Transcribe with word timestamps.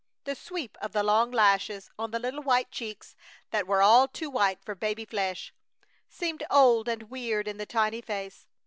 The 0.23 0.33
sweep 0.33 0.79
of 0.81 0.93
the 0.93 1.03
long 1.03 1.29
lashes 1.29 1.91
on 1.99 2.09
the 2.09 2.17
little 2.17 2.41
white 2.41 2.71
cheeks, 2.71 3.15
that 3.51 3.67
were 3.67 3.83
all 3.83 4.07
too 4.07 4.31
white 4.31 4.59
for 4.65 4.73
baby 4.73 5.05
flesh, 5.05 5.53
seemed 6.09 6.43
old 6.49 6.87
and 6.87 7.03
weird 7.11 7.47
in 7.47 7.57
the 7.57 7.67
tiny 7.67 8.01
face. 8.01 8.47